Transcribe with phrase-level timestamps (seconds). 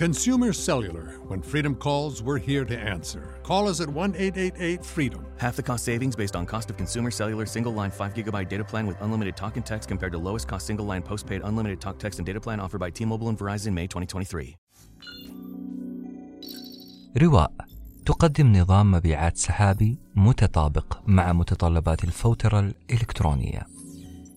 [0.00, 1.06] Consumer Cellular.
[1.28, 3.40] When freedom calls, we're here to answer.
[3.42, 5.24] Call us at 1 888 freedom.
[5.38, 8.64] Half the cost savings based on cost of consumer cellular single line 5 gigabyte data
[8.64, 11.98] plan with unlimited talk and text compared to lowest cost single line postpaid unlimited talk,
[11.98, 14.56] text, and data plan offered by T Mobile and Verizon May 2023.
[17.16, 17.52] رواء
[18.06, 23.66] تقدم نظام مبيعات سحابي متطابق مع متطلبات الفوترة الإلكترونية.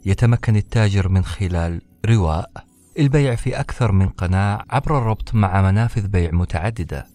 [0.05, 2.51] يتمكن التاجر من خلال رواء
[2.98, 7.06] البيع في أكثر من قناة عبر الربط مع منافذ بيع متعددة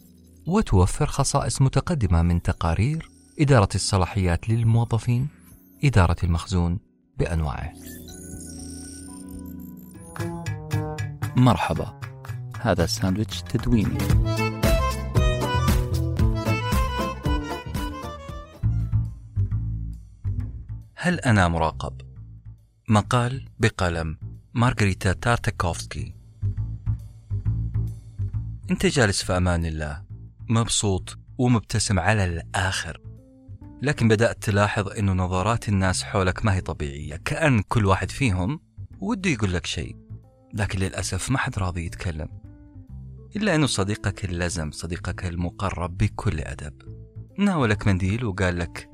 [0.48, 5.28] وتوفر خصائص متقدمة من تقارير إدارة الصلاحيات للموظفين
[5.84, 6.80] إدارة المخزون
[7.20, 7.74] بأنواعه.
[11.36, 12.00] مرحبا
[12.62, 13.98] هذا ساندويتش تدويني.
[20.96, 22.02] هل أنا مراقب؟
[22.90, 24.29] مقال بقلم.
[24.60, 26.14] مارغريتا تارتاكوفسكي.
[28.72, 30.04] أنت جالس في أمان الله.
[30.50, 33.02] مبسوط ومبتسم على الآخر.
[33.82, 37.16] لكن بدأت تلاحظ أنه نظرات الناس حولك ما هي طبيعية.
[37.16, 38.60] كأن كل واحد فيهم
[39.00, 39.98] وده يقول لك شيء.
[40.54, 42.30] لكن للأسف ما حد راضي يتكلم.
[43.36, 46.74] إلا أنه صديقك اللزم صديقك المقرب بكل أدب.
[47.38, 48.90] ناولك منديل وقال لك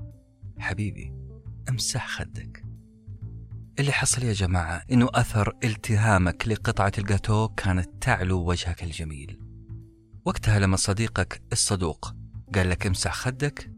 [0.59, 1.13] حبيبي
[1.69, 2.64] امسح خدك.
[3.80, 9.40] اللي حصل يا جماعة إنه أثر التهامك لقطعة الجاتو كانت تعلو وجهك الجميل.
[10.26, 12.14] وقتها لما صديقك الصدوق
[12.56, 13.72] قال لك امسح خدك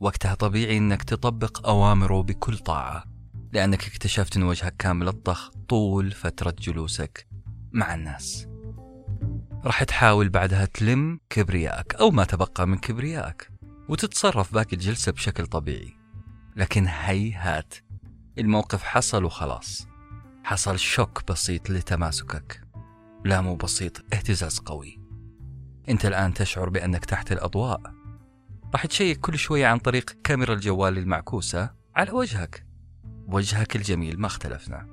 [0.00, 3.04] وقتها طبيعي إنك تطبق أوامره بكل طاعة
[3.52, 7.26] لأنك اكتشفت إن وجهك كان ملطخ طول فترة جلوسك
[7.72, 8.46] مع الناس.
[9.64, 13.50] راح تحاول بعدها تلم كبريائك أو ما تبقى من كبريائك
[13.88, 15.96] وتتصرف باقي الجلسة بشكل طبيعي.
[16.56, 17.74] لكن هيهات
[18.38, 19.88] الموقف حصل وخلاص.
[20.44, 22.60] حصل شوك بسيط لتماسكك.
[23.24, 25.00] لا مو بسيط اهتزاز قوي.
[25.88, 27.80] انت الآن تشعر بأنك تحت الأضواء.
[28.72, 32.66] راح تشيك كل شوية عن طريق كاميرا الجوال المعكوسة على وجهك.
[33.26, 34.86] وجهك الجميل ما اختلفنا.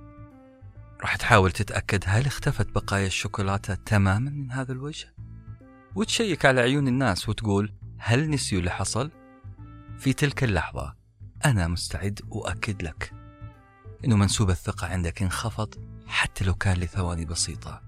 [1.02, 5.14] راح تحاول تتأكد هل اختفت بقايا الشوكولاتة تماما من هذا الوجه؟
[5.96, 9.12] وتشيك على عيون الناس وتقول هل نسيوا اللي حصل؟
[9.98, 10.96] في تلك اللحظة
[11.46, 13.23] أنا مستعد أؤكد لك.
[14.06, 15.76] إنه منسوب الثقة عندك انخفض
[16.08, 17.82] حتى لو كان لثواني بسيطة.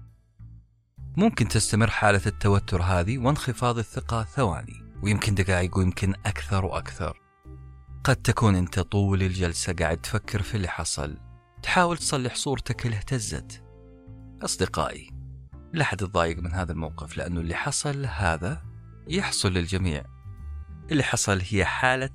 [1.16, 7.20] ممكن تستمر حالة التوتر هذه وانخفاض الثقة ثواني ويمكن دقائق ويمكن أكثر وأكثر.
[8.04, 11.16] قد تكون أنت طول الجلسة قاعد تفكر في اللي حصل
[11.62, 13.62] تحاول تصلح صورتك اللي اهتزت.
[14.42, 15.10] أصدقائي
[15.72, 18.62] لا حد يتضايق من هذا الموقف لأنه اللي حصل هذا
[19.08, 20.04] يحصل للجميع.
[20.90, 22.10] اللي حصل هي حالة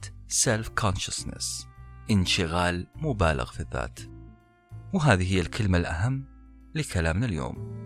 [0.45, 1.70] self consciousness
[2.11, 3.99] انشغال مبالغ في الذات.
[4.93, 6.25] وهذه هي الكلمة الأهم
[6.75, 7.81] لكلامنا اليوم.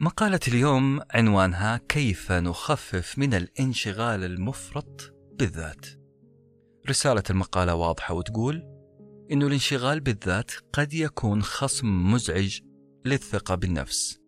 [0.00, 5.86] مقالة اليوم عنوانها كيف نخفف من الانشغال المفرط بالذات.
[6.88, 8.62] رسالة المقالة واضحة وتقول
[9.32, 12.60] إنه الانشغال بالذات قد يكون خصم مزعج
[13.04, 14.18] للثقة بالنفس.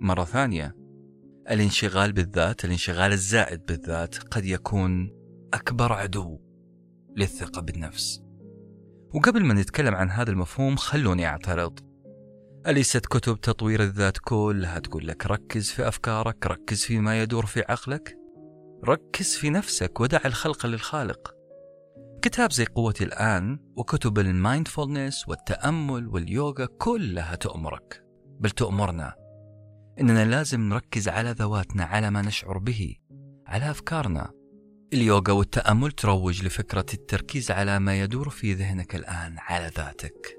[0.00, 0.83] مرة ثانية
[1.50, 5.10] الانشغال بالذات الانشغال الزائد بالذات قد يكون
[5.54, 6.40] أكبر عدو
[7.16, 8.22] للثقة بالنفس.
[9.14, 11.78] وقبل ما نتكلم عن هذا المفهوم خلوني أعترض.
[12.66, 18.16] أليست كتب تطوير الذات كلها تقول لك ركز في أفكارك ركز فيما يدور في عقلك؟
[18.84, 21.34] ركز في نفسك ودع الخلق للخالق.
[22.22, 28.04] كتاب زي قوتي الآن وكتب المايندفولنس والتأمل واليوغا كلها تؤمرك.
[28.40, 29.23] بل تؤمرنا
[30.00, 32.96] إننا لازم نركز على ذواتنا على ما نشعر به
[33.46, 34.30] على أفكارنا.
[34.92, 40.38] اليوغا والتأمل تروج لفكرة التركيز على ما يدور في ذهنك الآن على ذاتك.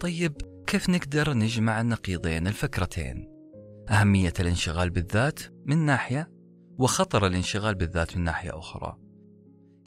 [0.00, 0.32] طيب
[0.66, 3.28] كيف نقدر نجمع النقيضين الفكرتين؟
[3.90, 6.30] أهمية الانشغال بالذات من ناحية
[6.78, 8.98] وخطر الانشغال بالذات من ناحية أخرى.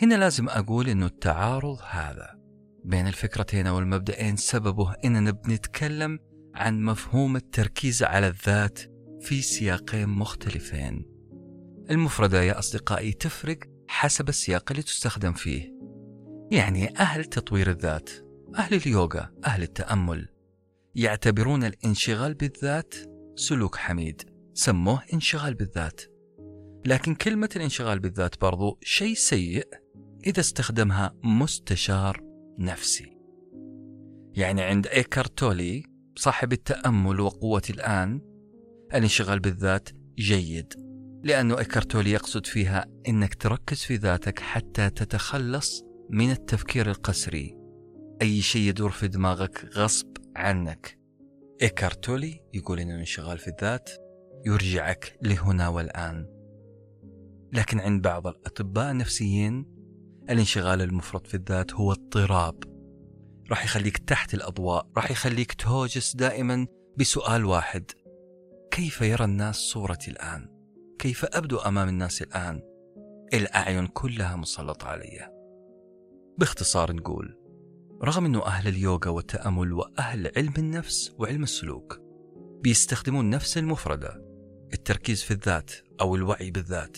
[0.01, 2.36] هنا لازم أقول أنه التعارض هذا
[2.83, 6.19] بين الفكرتين أو المبدئين سببه أننا بنتكلم
[6.56, 8.80] عن مفهوم التركيز على الذات
[9.22, 11.06] في سياقين مختلفين.
[11.90, 15.75] المفردة يا أصدقائي تفرق حسب السياق اللي تستخدم فيه.
[16.52, 18.10] يعني أهل تطوير الذات،
[18.56, 20.30] أهل اليوغا، أهل التأمل
[20.96, 22.96] يعتبرون الانشغال بالذات
[23.36, 24.22] سلوك حميد،
[24.54, 26.01] سموه انشغال بالذات.
[26.86, 29.68] لكن كلمة الانشغال بالذات برضو شيء سيء
[30.28, 32.22] إذا استخدمها مستشار
[32.60, 33.18] نفسي
[34.34, 38.21] يعني عند إيكارت تولي صاحب التأمل وقوة الآن.
[38.94, 39.89] الانشغال بالذات
[40.19, 40.73] جيد
[41.23, 47.57] لأنه إيكارت تولي يقصد فيها أنك تركز في ذاتك حتى تتخلص من التفكير القسري.
[48.21, 51.00] أي شيء يدور في دماغك غصب عنك.
[51.62, 53.89] إيكارت تولي يقول أن الانشغال في الذات
[54.45, 56.27] يرجعك لهنا والآن.
[57.53, 59.65] لكن عند بعض الأطباء النفسيين
[60.29, 62.75] الانشغال المفرط في الذات هو اضطراب.
[63.51, 67.92] راح يخليك تحت الأضواء راح يخليك تهوجس دائما بسؤال واحد.
[68.71, 70.50] كيف يرى الناس صورتي الآن؟
[71.00, 72.62] كيف أبدو أمام الناس الآن؟
[73.33, 75.31] الأعين كلها مسلطة علي.
[76.38, 77.38] باختصار نقول
[78.03, 82.01] رغم أنه أهل اليوغا والتأمل وأهل علم النفس وعلم السلوك
[82.62, 84.25] بيستخدمون نفس المفردة
[84.74, 85.71] التركيز في الذات
[86.01, 86.98] أو الوعي بالذات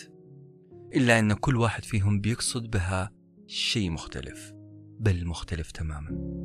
[0.96, 3.12] إلا أن كل واحد فيهم بيقصد بها
[3.48, 4.57] شيء مختلف.
[5.00, 6.38] بل مختلف تماما.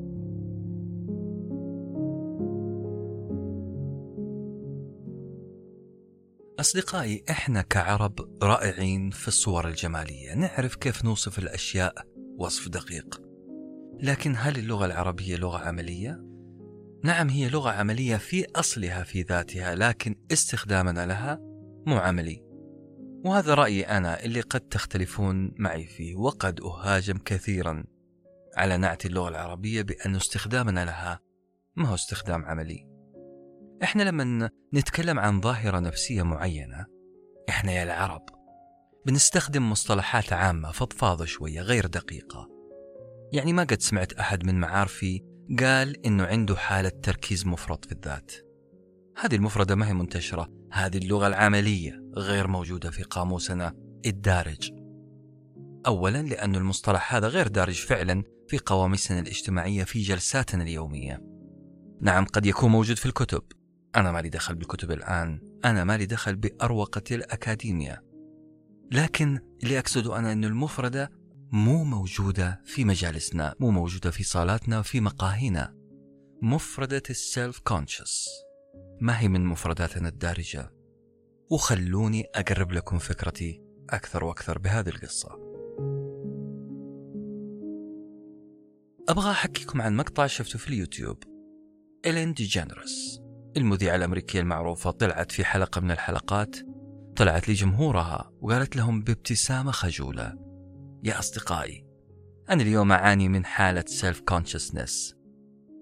[6.61, 10.35] أصدقائي إحنا كعرب رائعين في الصور الجمالية.
[10.35, 11.95] نعرف كيف نوصف الأشياء
[12.39, 13.23] وصف دقيق.
[14.01, 16.25] لكن هل اللغة العربية لغة عملية؟
[17.05, 21.39] نعم هي لغة عملية في أصلها في ذاتها لكن استخدامنا لها
[21.87, 22.43] مو عملي.
[23.25, 27.85] وهذا رأيي أنا اللي قد تختلفون معي فيه وقد أهاجم كثيرا.
[28.57, 31.21] على نعت اللغة العربية بأن استخدامنا لها
[31.77, 32.87] ما هو استخدام عملي.
[33.83, 36.87] إحنا لما نتكلم عن ظاهرة نفسية معينة
[37.49, 38.23] إحنا يا العرب
[39.07, 42.49] بنستخدم مصطلحات عامة فضفاضة شوية غير دقيقة.
[43.33, 45.23] يعني ما قد سمعت أحد من معارفي
[45.61, 48.33] قال إنه عنده حالة تركيز مفرط في الذات.
[49.19, 53.75] هذه المفردة ما هي منتشرة هذه اللغة العملية غير موجودة في قاموسنا
[54.07, 54.73] الدارج.
[55.87, 61.23] أولا لأن المصطلح هذا غير دارج فعلا في قواميسنا الاجتماعية في جلساتنا اليومية.
[62.01, 63.43] نعم قد يكون موجود في الكتب.
[63.97, 65.41] أنا مالي دخل بالكتب الآن.
[65.65, 68.03] أنا مالي دخل بأروقة الأكاديمية.
[68.93, 71.11] لكن اللي أقصده أنا أن المفردة
[71.53, 75.75] مو موجودة في مجالسنا مو موجودة في صالاتنا في مقاهينا.
[76.43, 78.29] مفردة ال self conscious
[79.01, 80.73] ما هي من مفرداتنا الدارجة؟
[81.51, 85.52] وخلوني أقرب لكم فكرتي أكثر وأكثر بهذه القصة.
[89.09, 91.23] أبغى أحكيكم عن مقطع شفته في اليوتيوب.
[92.07, 93.21] إلين دي جينيرس
[93.57, 96.57] المذيعة الأمريكية المعروفة طلعت في حلقة من الحلقات.
[97.17, 100.35] طلعت لجمهورها وقالت لهم بابتسامة خجولة.
[101.03, 101.85] يا أصدقائي
[102.51, 105.15] أنا اليوم أعاني من حالة self consciousness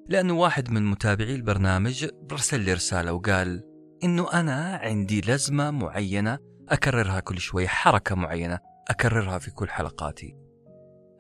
[0.09, 3.63] لأنه واحد من متابعي البرنامج رسل لي رسالة وقال
[4.05, 6.39] إنه أنا عندي لزمة معينة
[6.69, 8.59] أكررها كل شوي حركة معينة
[8.91, 10.37] أكررها في كل حلقاتي.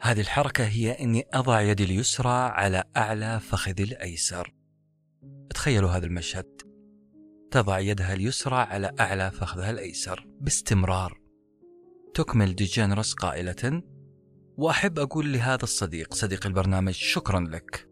[0.02, 4.54] هذه الحركة هي إني أضع يدي اليسرى على أعلى فخذي الأيسر.
[5.50, 6.46] تخيلوا هذا المشهد.
[7.50, 11.20] تضع يدها اليسرى على أعلى فخذها الأيسر باستمرار.
[12.14, 13.82] تكمل ديجينرس قائلة
[14.56, 17.88] وأحب أقول لهذا الصديق صديق البرنامج شكرا لك.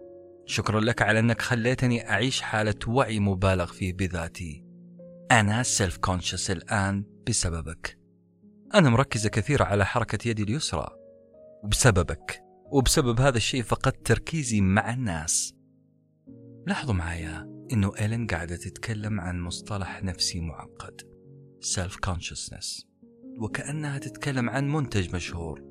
[0.46, 4.64] شكرا لك على أنك خليتني أعيش حالة وعي مبالغ فيه بذاتي.
[5.30, 7.98] أنا self conscious الآن بسببك.
[8.74, 10.97] أنا مركزة كثير على حركة يدي اليسرى.
[11.64, 15.54] وبسببك وبسبب هذا الشيء فقدت تركيزي مع الناس.
[16.66, 21.00] لاحظوا معايا إنه إيلين قاعدة تتكلم عن مصطلح نفسي معقد.
[21.64, 22.86] Self consciousness
[23.38, 25.62] وكأنها تتكلم عن منتج مشهور.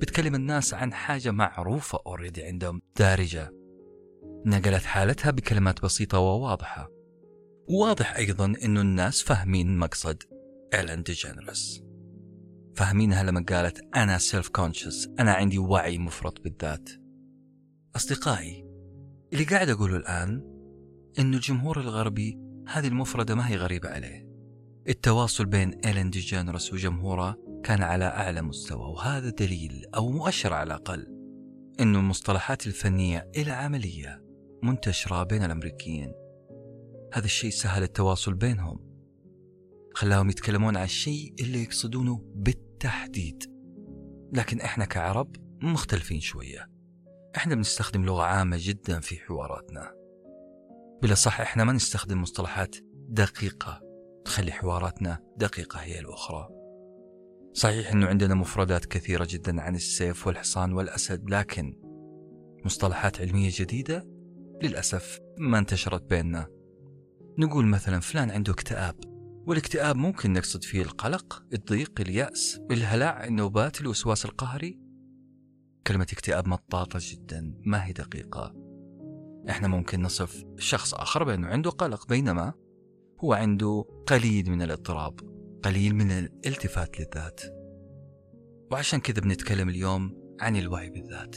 [0.00, 3.50] بتكلم الناس عن حاجة معروفة already عندهم دارجة.
[4.46, 6.88] نقلت حالتها بكلمات بسيطة وواضحة.
[7.68, 10.22] واضح أيضا أنه الناس فاهمين مقصد
[10.74, 11.87] إلين ديجينيرس
[12.78, 16.90] فاهمينها لما قالت أنا self conscious أنا عندي وعي مفرط بالذات.
[17.96, 18.64] أصدقائي
[19.32, 20.42] اللي قاعد أقوله الآن
[21.18, 24.28] أنه الجمهور الغربي هذه المفردة ما هي غريبة عليه.
[24.88, 31.06] التواصل بين إيلين ديجينيرس وجمهوره كان على أعلى مستوى وهذا دليل أو مؤشر على الأقل
[31.80, 34.24] أنه المصطلحات الفنية العملية
[34.62, 36.12] منتشرة بين الأمريكيين.
[37.12, 38.88] هذا الشيء سهل التواصل بينهم.
[39.94, 42.22] خلاهم يتكلمون عن الشيء اللي يقصدونه
[42.78, 43.42] بالتحديد.
[44.32, 46.70] لكن إحنا كعرب مختلفين شوية.
[47.36, 49.94] إحنا بنستخدم لغة عامة جدا في حواراتنا.
[51.02, 52.76] بلا صح إحنا ما نستخدم مصطلحات
[53.08, 53.80] دقيقة
[54.24, 56.48] تخلي حواراتنا دقيقة هي الأخرى.
[57.52, 61.80] صحيح أنه عندنا مفردات كثيرة جدا عن السيف والحصان والأسد لكن
[62.64, 64.06] مصطلحات علمية جديدة
[64.62, 66.46] للأسف ما انتشرت بيننا.
[67.38, 69.07] نقول مثلا فلان عنده اكتئاب.
[69.48, 74.78] والاكتئاب ممكن نقصد فيه القلق الضيق اليأس الهلع النوبات الوسواس القهري؟
[75.86, 78.54] كلمة اكتئاب مطاطة جدا ما هي دقيقة؟
[79.50, 82.52] إحنا ممكن نصف شخص آخر بأنه عنده قلق بينما
[83.24, 85.20] هو عنده قليل من الاضطراب
[85.62, 87.40] قليل من الالتفات للذات.
[88.72, 91.36] وعشان كذا بنتكلم اليوم عن الوعي بالذات.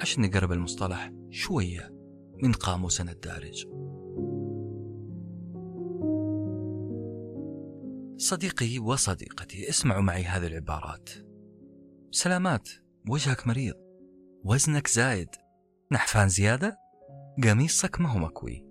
[0.00, 1.90] عشان نقرب المصطلح شوية
[2.42, 3.66] من قاموسنا الدارج.
[8.28, 11.10] صديقي وصديقتي اسمعوا معي هذه العبارات.
[12.10, 12.68] سلامات
[13.08, 13.74] وجهك مريض
[14.44, 15.28] وزنك زايد
[15.92, 16.78] نحفان زيادة؟
[17.44, 18.66] قميصك ما هو مكوي.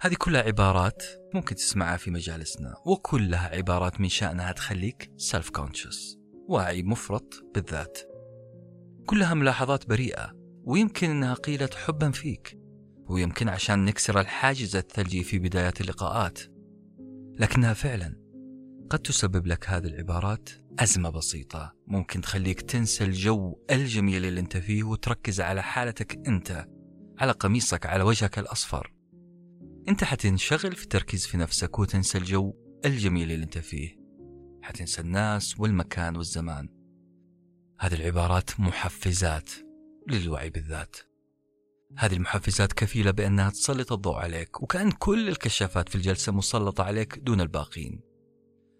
[0.00, 1.02] هذه كلها عبارات
[1.34, 7.98] ممكن تسمعها في مجالسنا وكلها عبارات من شأنها تخليك سيلف كونشس واعي مفرط بالذات.
[9.06, 10.32] كلها ملاحظات بريئة
[10.64, 12.58] ويمكن أنها قيلت حبا فيك
[13.08, 16.38] ويمكن عشان نكسر الحاجز الثلجي في بدايات اللقاءات.
[17.40, 18.27] لكنها فعلا
[18.90, 21.74] قد تسبب لك هذه العبارات أزمة بسيطة.
[21.86, 26.66] ممكن تخليك تنسى الجو الجميل اللي أنت فيه وتركز على حالتك أنت
[27.18, 28.92] على قميصك على وجهك الأصفر.
[29.88, 32.54] أنت حتنشغل في التركيز في نفسك وتنسى الجو
[32.84, 33.98] الجميل اللي أنت فيه.
[34.62, 36.68] حتنسى الناس والمكان والزمان.
[37.80, 39.50] هذه العبارات محفزات
[40.08, 40.96] للوعي بالذات.
[41.96, 47.40] هذه المحفزات كفيلة بأنها تسلط الضوء عليك وكأن كل الكشافات في الجلسة مسلطة عليك دون
[47.40, 48.07] الباقين.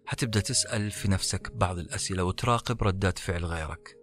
[0.09, 3.97] حتبدأ تسأل في نفسك بعض الأسئلة وتراقب ردات فعل غيرك.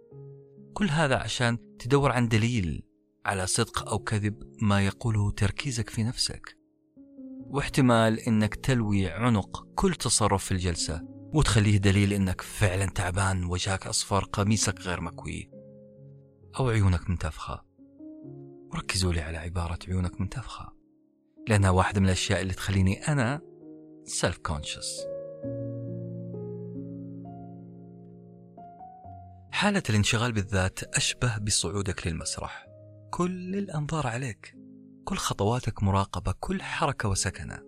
[0.73, 2.83] كل هذا عشان تدور عن دليل
[3.25, 6.57] على صدق أو كذب ما يقوله تركيزك في نفسك.
[7.39, 11.01] واحتمال إنك تلوي عنق كل تصرف في الجلسة
[11.33, 15.51] وتخليه دليل إنك فعلا تعبان وجهك أصفر قميصك غير مكوي
[16.59, 17.65] أو عيونك منتفخة.
[18.73, 20.73] وركزوا لي على عبارة عيونك منتفخة
[21.47, 23.41] لأنها واحدة من الأشياء اللي تخليني أنا
[24.05, 25.16] سيلف كونشس
[29.57, 32.67] حالة الانشغال بالذات أشبه بصعودك للمسرح.
[33.11, 34.55] كل الأنظار عليك.
[35.05, 36.33] كل خطواتك مراقبة.
[36.39, 37.59] كل حركة وسكنة.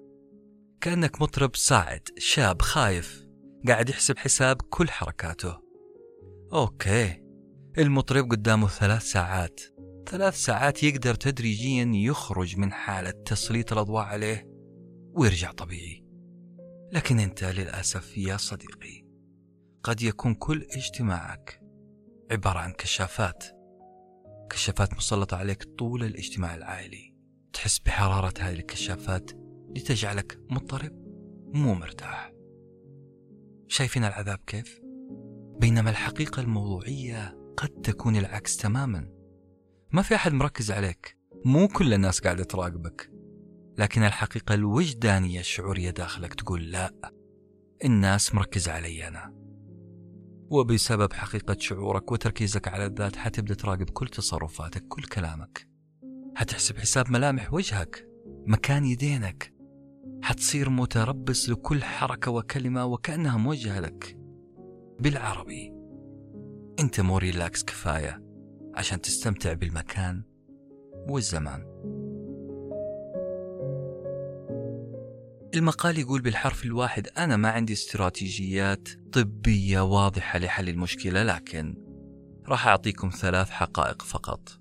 [0.81, 3.25] كأنك مطرب صاعد شاب خايف.
[3.67, 5.57] قاعد يحسب حساب كل حركاته.
[6.53, 7.23] أوكي.
[7.77, 9.61] المطرب قدامه ثلاث ساعات.
[10.09, 14.49] ثلاث ساعات يقدر تدريجيا يخرج من حالة تسليط الأضواء عليه
[15.13, 16.05] ويرجع طبيعي.
[16.91, 19.05] لكن أنت للأسف يا صديقي
[19.83, 21.58] قد يكون كل اجتماعك
[22.31, 23.43] عبارة عن كشافات.
[24.49, 27.15] كشافات مسلطة عليك طول الاجتماع العائلي.
[27.53, 29.31] تحس بحرارة هذه الكشافات
[29.75, 30.91] لتجعلك مضطرب
[31.53, 32.31] مو مرتاح.
[33.67, 34.79] شايفين العذاب كيف؟
[35.59, 39.11] بينما الحقيقة الموضوعية قد تكون العكس تماما.
[39.91, 41.17] ما في أحد مركز عليك.
[41.45, 43.11] مو كل الناس قاعدة تراقبك.
[43.77, 47.13] لكن الحقيقة الوجدانية الشعورية داخلك تقول لا
[47.85, 49.48] الناس مركزة علي أنا.
[50.51, 55.67] وبسبب حقيقة شعورك وتركيزك على الذات حتبدأ تراقب كل تصرفاتك كل كلامك.
[56.35, 58.07] حتحسب حساب ملامح وجهك
[58.45, 59.53] مكان يدينك.
[60.21, 64.17] حتصير متربص لكل حركة وكلمة وكأنها موجهة لك.
[64.99, 65.73] بالعربي
[66.79, 68.23] انت مو ريلاكس كفاية
[68.75, 70.23] عشان تستمتع بالمكان
[71.09, 71.65] والزمان.
[75.55, 81.75] المقال يقول بالحرف الواحد أنا ما عندي استراتيجيات طبية واضحة لحل المشكلة لكن
[82.47, 84.59] راح أعطيكم ثلاث حقائق فقط.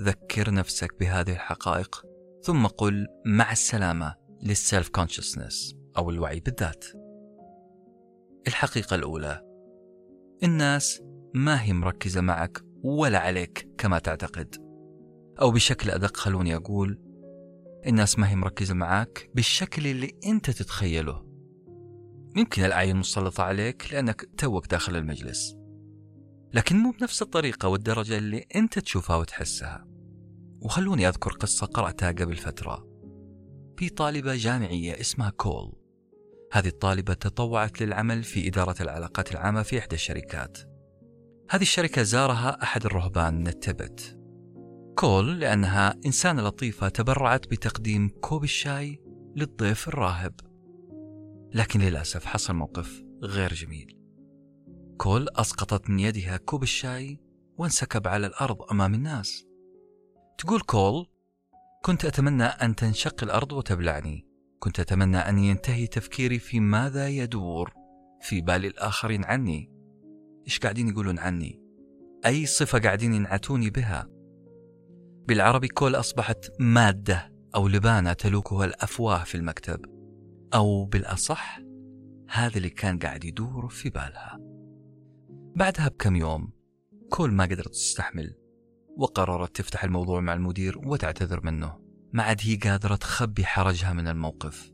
[0.00, 2.06] ذكر نفسك بهذه الحقائق
[2.42, 6.84] ثم قل مع السلامة للسيلف كونشسنس أو الوعي بالذات.
[8.48, 9.42] الحقيقة الأولى
[10.42, 11.02] الناس
[11.34, 14.54] ما هي مركزة معك ولا عليك كما تعتقد.
[15.40, 17.07] أو بشكل أدق خلوني أقول
[17.88, 21.24] الناس ما هي مركزة معاك بالشكل اللي أنت تتخيله.
[22.36, 25.56] يمكن الأعين مسلطة عليك لأنك توك داخل المجلس.
[26.54, 29.86] لكن مو بنفس الطريقة والدرجة اللي أنت تشوفها وتحسها.
[30.60, 32.88] وخلوني أذكر قصة قرأتها قبل فترة.
[33.76, 35.72] في طالبة جامعية اسمها كول.
[36.52, 40.58] هذه الطالبة تطوعت للعمل في إدارة العلاقات العامة في إحدى الشركات.
[41.50, 44.17] هذه الشركة زارها أحد الرهبان من التبت
[44.98, 49.00] كول لأنها إنسانة لطيفة تبرعت بتقديم كوب الشاي
[49.36, 50.34] للضيف الراهب.
[51.54, 53.96] لكن للأسف حصل موقف غير جميل.
[54.96, 57.18] كول أسقطت من يدها كوب الشاي
[57.58, 59.46] وانسكب على الأرض أمام الناس.
[60.38, 61.06] تقول كول
[61.84, 64.26] كنت أتمنى أن تنشق الأرض وتبلعني.
[64.58, 67.72] كنت أتمنى أن ينتهي تفكيري في ماذا يدور
[68.20, 69.70] في بال الآخرين عني.
[70.46, 71.60] إيش قاعدين يقولون عني؟
[72.26, 74.17] أي صفة قاعدين ينعتوني بها؟
[75.28, 79.84] بالعربي كول أصبحت مادة أو لبانة تلوكها الأفواه في المكتب.
[80.54, 81.60] أو بالأصح
[82.30, 84.38] هذا اللي كان قاعد يدور في بالها.
[85.56, 86.52] بعدها بكم يوم
[87.10, 88.34] كل ما قدرت تستحمل
[88.96, 91.78] وقررت تفتح الموضوع مع المدير وتعتذر منه.
[92.12, 94.72] ما عاد هي قادرة تخبي حرجها من الموقف.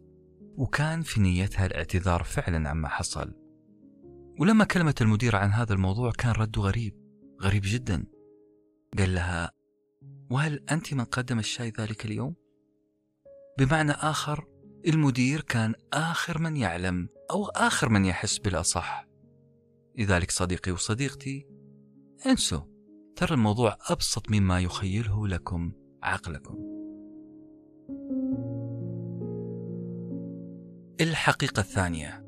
[0.56, 3.34] وكان في نيتها الاعتذار فعلا عما حصل.
[4.40, 6.94] ولما كلمت المدير عن هذا الموضوع كان رده غريب
[7.42, 8.04] غريب جدا.
[8.98, 9.53] قال لها
[10.34, 12.34] وهل أنت من قدم الشاي ذلك اليوم؟
[13.58, 14.46] بمعنى آخر
[14.86, 19.06] المدير كان آخر من يعلم أو آخر من يحس بالأصح
[19.98, 21.46] لذلك صديقي وصديقتي
[22.26, 22.60] انسوا
[23.16, 25.72] ترى الموضوع أبسط مما يخيله لكم
[26.02, 26.54] عقلكم
[31.00, 32.26] الحقيقة الثانية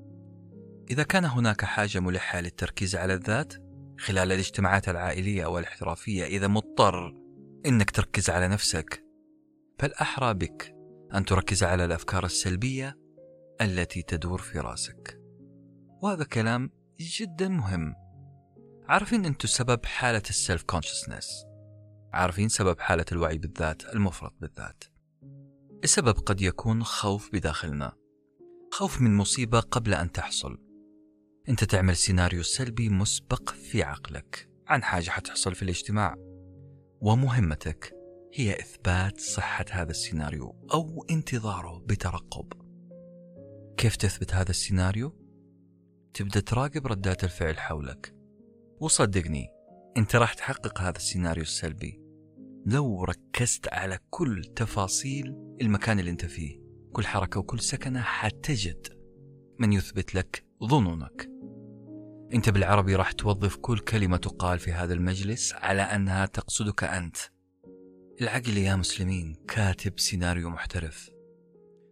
[0.90, 3.54] إذا كان هناك حاجة ملحة للتركيز على الذات
[3.98, 7.25] خلال الاجتماعات العائلية أو الاحترافية إذا مضطر
[7.66, 9.04] إنك تركز على نفسك.
[9.78, 10.74] فالأحرى بك
[11.14, 12.98] أن تركز على الأفكار السلبية
[13.60, 15.20] التي تدور في راسك.
[16.02, 16.70] وهذا كلام
[17.00, 17.94] جدا مهم.
[18.88, 21.46] عارفين أنتم سبب حالة السلف كونشسنس
[22.12, 24.84] عارفين سبب حالة الوعي بالذات المفرط بالذات.
[25.84, 27.92] السبب قد يكون خوف بداخلنا.
[28.72, 30.58] خوف من مصيبة قبل أن تحصل.
[31.48, 34.50] أنت تعمل سيناريو سلبي مسبق في عقلك.
[34.68, 36.35] عن حاجة حتحصل في الاجتماع.
[37.00, 37.94] ومهمتك
[38.34, 42.52] هي إثبات صحة هذا السيناريو أو انتظاره بترقب.
[43.76, 45.12] كيف تثبت هذا السيناريو؟
[46.14, 48.14] تبدأ تراقب ردات الفعل حولك.
[48.80, 49.48] وصدقني
[49.96, 52.00] أنت راح تحقق هذا السيناريو السلبي
[52.66, 56.60] لو ركزت على كل تفاصيل المكان اللي أنت فيه
[56.92, 58.86] كل حركة وكل سكنة حتجد
[59.58, 61.35] من يثبت لك ظنونك.
[62.34, 67.16] أنت بالعربي راح توظف كل كلمة تقال في هذا المجلس على أنها تقصدك أنت.
[68.20, 71.10] العقل يا مسلمين كاتب سيناريو محترف.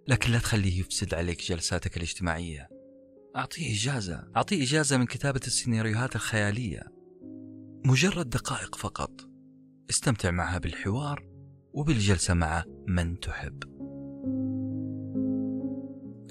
[0.09, 2.69] لكن لا تخليه يفسد عليك جلساتك الاجتماعية.
[3.37, 6.83] أعطيه إجازة أعطيه إجازة من كتابة السيناريوهات الخيالية.
[7.87, 9.11] مجرد دقائق فقط.
[9.91, 11.29] استمتع معها بالحوار
[11.73, 13.63] وبالجلسة مع من تحب.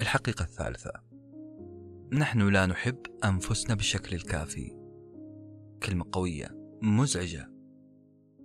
[0.00, 1.13] الحقيقة الثالثة.
[2.12, 4.76] نحن لا نحب أنفسنا بالشكل الكافي.
[5.82, 6.48] كلمة قوية
[6.82, 7.50] مزعجة.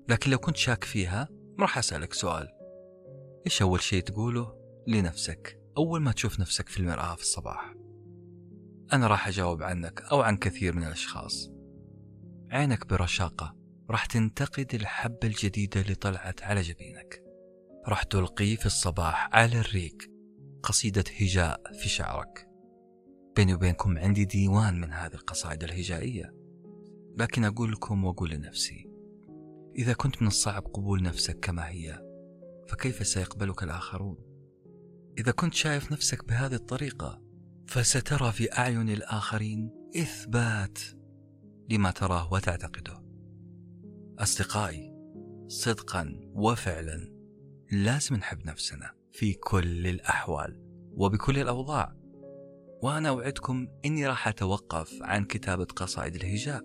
[0.10, 2.48] لكن لو كنت شاك فيها راح أسألك سؤال.
[3.46, 4.54] إيش أول شيء تقوله
[4.88, 7.74] لنفسك أول ما تشوف نفسك في المرآة في الصباح؟
[8.94, 11.50] أنا راح أجاوب عنك أو عن كثير من الأشخاص.
[12.52, 13.56] عينك برشاقة
[13.90, 17.24] راح تنتقد الحبة الجديدة اللي طلعت على جبينك.
[17.88, 19.98] راح تلقي في الصباح على الريق
[20.64, 22.49] قصيدة هجاء في شعرك.
[23.36, 26.34] بيني وبينكم عندي ديوان من هذه القصائد الهجائية
[27.18, 28.90] لكن أقول لكم وأقول لنفسي
[29.76, 32.10] إذا كنت من الصعب قبول نفسك كما هي
[32.68, 34.18] فكيف سيقبلك الآخرون؟
[35.18, 37.22] إذا كنت شايف نفسك بهذه الطريقة
[37.68, 40.80] فسترى في أعين الآخرين إثبات
[41.70, 43.04] لما تراه وتعتقده.
[44.20, 44.94] أصدقائي،
[45.48, 47.14] صدقا وفعلا
[47.72, 50.62] لازم نحب نفسنا في كل الأحوال
[50.92, 51.99] وبكل الأوضاع.
[52.82, 56.62] وأنا أوعدكم إني راح أتوقف عن كتابة قصائد الهجاء.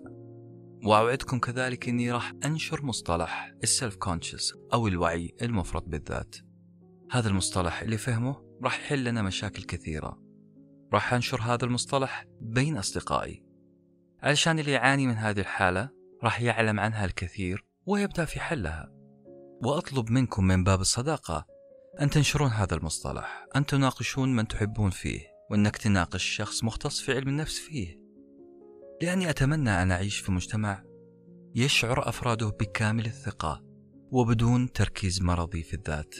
[0.85, 6.35] وأوعدكم كذلك إني راح أنشر مصطلح السلف كونشس أو الوعي المفرط بالذات.
[7.11, 10.19] هذا المصطلح اللي فهمه راح يحل لنا مشاكل كثيرة.
[10.93, 13.43] راح أنشر هذا المصطلح بين أصدقائي.
[14.23, 15.89] علشان اللي يعاني من هذه الحالة
[16.23, 18.91] راح يعلم عنها الكثير ويبدأ في حلها.
[19.63, 21.45] وأطلب منكم من باب الصداقة
[22.01, 27.27] أن تنشرون هذا المصطلح، أن تناقشون من تحبون فيه، وأنك تناقش شخص مختص في علم
[27.27, 27.99] النفس فيه.
[29.01, 30.83] لأني أتمنى أن أعيش في مجتمع
[31.55, 33.61] يشعر أفراده بكامل الثقة
[34.11, 36.15] وبدون تركيز مرضي في الذات.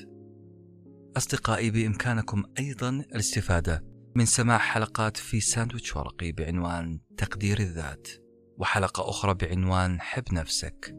[1.18, 3.84] أصدقائي بإمكانكم أيضا الاستفادة
[4.16, 8.08] من سماع حلقات في ساندويتش ورقي بعنوان تقدير الذات
[8.58, 10.96] وحلقة أخرى بعنوان حب نفسك.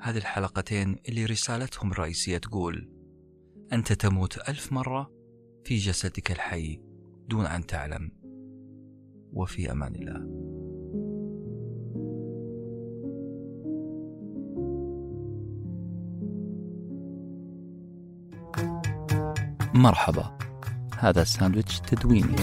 [0.00, 2.90] هذه الحلقتين اللي رسالتهم الرئيسية تقول:
[3.72, 5.10] أنت تموت ألف مرة
[5.64, 6.87] في جسدك الحي
[7.28, 8.10] دون أن تعلم.
[9.32, 10.48] وفي أمان الله.
[19.74, 20.38] مرحبا
[20.98, 22.36] هذا ساندويتش تدويني